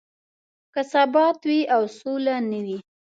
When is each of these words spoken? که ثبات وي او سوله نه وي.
که 0.73 0.81
ثبات 0.93 1.39
وي 1.49 1.59
او 1.75 1.83
سوله 1.97 2.35
نه 2.49 2.59
وي. 2.65 2.79